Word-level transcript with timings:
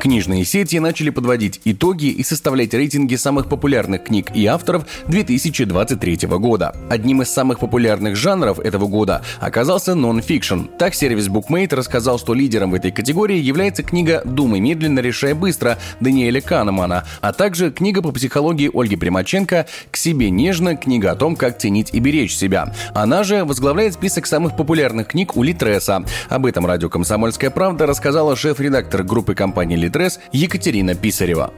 Книжные 0.00 0.46
сети 0.46 0.78
начали 0.78 1.10
подводить 1.10 1.60
итоги 1.66 2.06
и 2.06 2.24
составлять 2.24 2.72
рейтинги 2.72 3.16
самых 3.16 3.50
популярных 3.50 4.04
книг 4.04 4.34
и 4.34 4.46
авторов 4.46 4.86
2023 5.08 6.26
года. 6.38 6.74
Одним 6.88 7.20
из 7.20 7.28
самых 7.28 7.58
популярных 7.58 8.16
жанров 8.16 8.60
этого 8.60 8.86
года 8.86 9.20
оказался 9.40 9.94
нон-фикшн. 9.94 10.68
Так 10.78 10.94
сервис 10.94 11.28
Bookmate 11.28 11.74
рассказал, 11.74 12.18
что 12.18 12.32
лидером 12.32 12.70
в 12.70 12.74
этой 12.74 12.92
категории 12.92 13.36
является 13.36 13.82
книга 13.82 14.22
«Думай 14.24 14.60
медленно, 14.60 15.00
решай 15.00 15.34
быстро» 15.34 15.76
Даниэля 16.00 16.40
Канемана, 16.40 17.04
а 17.20 17.34
также 17.34 17.70
книга 17.70 18.00
по 18.00 18.10
психологии 18.10 18.70
Ольги 18.72 18.96
Примаченко 18.96 19.66
«К 19.90 19.96
себе 19.98 20.30
нежно. 20.30 20.76
Книга 20.76 21.10
о 21.10 21.14
том, 21.14 21.36
как 21.36 21.58
ценить 21.58 21.90
и 21.92 22.00
беречь 22.00 22.34
себя». 22.34 22.74
Она 22.94 23.22
же 23.22 23.44
возглавляет 23.44 23.92
список 23.92 24.26
самых 24.26 24.56
популярных 24.56 25.08
книг 25.08 25.36
у 25.36 25.42
Литреса. 25.42 26.02
Об 26.30 26.46
этом 26.46 26.64
радио 26.64 26.88
«Комсомольская 26.88 27.50
правда» 27.50 27.84
рассказала 27.84 28.34
шеф-редактор 28.34 29.02
группы 29.02 29.34
компании 29.34 29.89
Литрес 29.90 30.20
Екатерина 30.30 30.94
Писарева. 30.94 31.52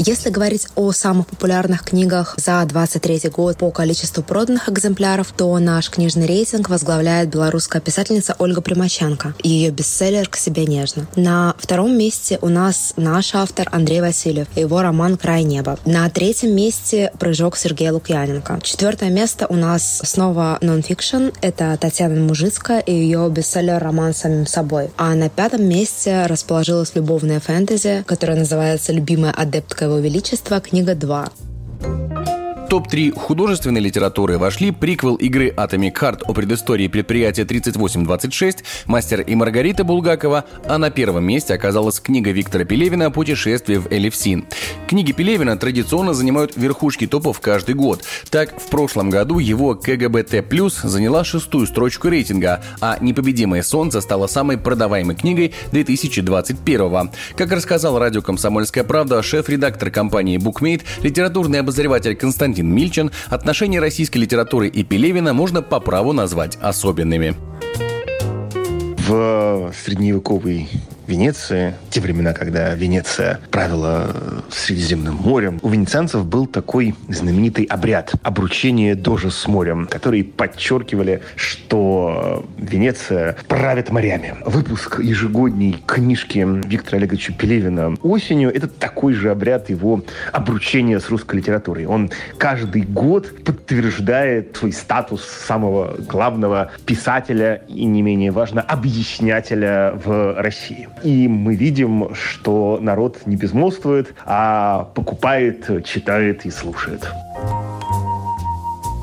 Если 0.00 0.30
говорить 0.30 0.68
о 0.76 0.92
самых 0.92 1.26
популярных 1.26 1.82
книгах 1.82 2.34
за 2.36 2.64
23 2.64 3.30
год 3.30 3.56
по 3.56 3.72
количеству 3.72 4.22
проданных 4.22 4.68
экземпляров, 4.68 5.32
то 5.36 5.58
наш 5.58 5.90
книжный 5.90 6.24
рейтинг 6.24 6.68
возглавляет 6.68 7.30
белорусская 7.30 7.80
писательница 7.82 8.36
Ольга 8.38 8.60
Примаченко 8.60 9.34
и 9.42 9.48
ее 9.48 9.70
бестселлер 9.72 10.28
«К 10.28 10.36
себе 10.36 10.66
нежно». 10.66 11.08
На 11.16 11.56
втором 11.58 11.98
месте 11.98 12.38
у 12.42 12.48
нас 12.48 12.92
наш 12.96 13.34
автор 13.34 13.68
Андрей 13.72 14.00
Васильев 14.00 14.46
и 14.54 14.60
его 14.60 14.82
роман 14.82 15.16
«Край 15.16 15.42
неба». 15.42 15.80
На 15.84 16.08
третьем 16.10 16.54
месте 16.54 17.10
«Прыжок» 17.18 17.56
Сергея 17.56 17.92
Лукьяненко. 17.92 18.60
Четвертое 18.62 19.10
место 19.10 19.48
у 19.48 19.56
нас 19.56 20.00
снова 20.04 20.58
нонфикшн. 20.60 21.30
Это 21.40 21.76
Татьяна 21.80 22.20
Мужицкая 22.20 22.78
и 22.78 22.92
ее 22.92 23.28
бестселлер 23.30 23.82
роман 23.82 24.14
«Самим 24.14 24.46
собой». 24.46 24.90
А 24.96 25.16
на 25.16 25.28
пятом 25.28 25.64
месте 25.64 26.26
расположилась 26.26 26.94
любовная 26.94 27.40
фэнтези, 27.40 28.04
которая 28.06 28.38
называется 28.38 28.92
«Любимая 28.92 29.32
адептка 29.32 29.87
его 29.88 29.98
величества», 29.98 30.60
книга 30.60 30.94
2 30.94 31.47
топ-3 32.68 33.18
художественной 33.18 33.80
литературы 33.80 34.36
вошли 34.36 34.72
приквел 34.72 35.14
игры 35.14 35.48
Atomic 35.56 35.94
Heart 35.94 36.22
о 36.26 36.34
предыстории 36.34 36.86
предприятия 36.88 37.46
3826 37.46 38.62
«Мастер 38.84 39.22
и 39.22 39.34
Маргарита» 39.34 39.84
Булгакова, 39.84 40.44
а 40.66 40.76
на 40.76 40.90
первом 40.90 41.24
месте 41.24 41.54
оказалась 41.54 41.98
книга 41.98 42.30
Виктора 42.30 42.64
Пелевина 42.64 43.10
«Путешествие 43.10 43.80
в 43.80 43.90
Элевсин». 43.90 44.44
Книги 44.86 45.12
Пелевина 45.12 45.56
традиционно 45.56 46.12
занимают 46.12 46.56
верхушки 46.56 47.06
топов 47.06 47.40
каждый 47.40 47.74
год. 47.74 48.04
Так, 48.30 48.60
в 48.60 48.68
прошлом 48.68 49.08
году 49.08 49.38
его 49.38 49.74
КГБТ+, 49.74 50.44
заняла 50.82 51.24
шестую 51.24 51.66
строчку 51.66 52.08
рейтинга, 52.08 52.62
а 52.82 52.98
«Непобедимое 53.00 53.62
солнце» 53.62 54.02
стало 54.02 54.26
самой 54.26 54.58
продаваемой 54.58 55.16
книгой 55.16 55.54
2021 55.72 56.80
-го. 56.80 57.08
Как 57.34 57.50
рассказал 57.50 57.98
радио 57.98 58.20
«Комсомольская 58.20 58.84
правда» 58.84 59.22
шеф-редактор 59.22 59.90
компании 59.90 60.38
BookMate, 60.38 60.82
литературный 61.02 61.60
обозреватель 61.60 62.14
Константин 62.14 62.57
Константин 62.58 62.74
Мильчин, 62.74 63.10
отношения 63.28 63.80
российской 63.80 64.18
литературы 64.18 64.68
и 64.68 64.82
Пелевина 64.82 65.32
можно 65.32 65.62
по 65.62 65.80
праву 65.80 66.12
назвать 66.12 66.58
особенными. 66.60 67.34
В 69.08 69.72
средневековый 69.84 70.68
Венеции, 71.08 71.72
те 71.88 72.02
времена, 72.02 72.34
когда 72.34 72.74
Венеция 72.74 73.40
правила 73.50 74.14
Средиземным 74.50 75.14
морем, 75.14 75.58
у 75.62 75.70
венецианцев 75.70 76.26
был 76.26 76.46
такой 76.46 76.94
знаменитый 77.08 77.64
обряд 77.64 78.12
обручения 78.22 78.94
дожа 78.94 79.30
с 79.30 79.48
морем, 79.48 79.88
который 79.90 80.22
подчеркивали, 80.22 81.22
что 81.34 82.44
Венеция 82.58 83.38
правит 83.48 83.90
морями. 83.90 84.34
Выпуск 84.44 85.00
ежегодней 85.00 85.82
книжки 85.86 86.46
Виктора 86.68 86.98
Олеговича 86.98 87.32
Пелевина 87.32 87.96
осенью– 88.02 88.54
это 88.54 88.68
такой 88.68 89.14
же 89.14 89.30
обряд 89.30 89.70
его 89.70 90.04
обручения 90.32 91.00
с 91.00 91.08
русской 91.08 91.36
литературой. 91.36 91.86
Он 91.86 92.10
каждый 92.36 92.82
год 92.82 93.44
подтверждает 93.44 94.58
свой 94.58 94.72
статус 94.72 95.24
самого 95.24 95.96
главного 95.96 96.70
писателя 96.84 97.62
и, 97.66 97.86
не 97.86 98.02
менее 98.02 98.30
важно, 98.30 98.60
объяснятеля 98.60 99.94
в 100.04 100.34
России. 100.42 100.86
И 101.02 101.28
мы 101.28 101.54
видим, 101.54 102.14
что 102.14 102.78
народ 102.80 103.26
не 103.26 103.36
безмолвствует, 103.36 104.14
а 104.24 104.90
покупает, 104.94 105.84
читает 105.84 106.46
и 106.46 106.50
слушает. 106.50 107.08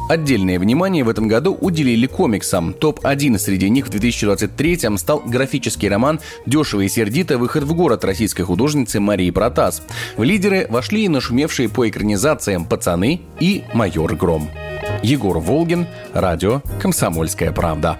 Отдельное 0.07 0.59
внимание 0.59 1.03
в 1.03 1.09
этом 1.09 1.27
году 1.27 1.57
уделили 1.59 2.05
комиксам. 2.05 2.73
Топ-1 2.73 3.39
среди 3.39 3.69
них 3.71 3.87
в 3.87 3.89
2023 3.89 4.97
стал 4.97 5.23
графический 5.25 5.89
роман 5.89 6.19
«Дешево 6.45 6.81
и 6.81 6.89
сердито. 6.89 7.39
Выход 7.39 7.63
в 7.63 7.73
город» 7.73 8.03
российской 8.03 8.43
художницы 8.43 8.99
Марии 8.99 9.31
Протас. 9.31 9.81
В 10.15 10.21
лидеры 10.21 10.67
вошли 10.69 11.05
и 11.05 11.09
нашумевшие 11.09 11.69
по 11.69 11.89
экранизациям 11.89 12.65
«Пацаны» 12.65 13.21
и 13.39 13.63
«Майор 13.73 14.15
Гром». 14.15 14.47
Егор 15.01 15.39
Волгин, 15.39 15.87
радио 16.13 16.61
«Комсомольская 16.79 17.51
правда». 17.51 17.97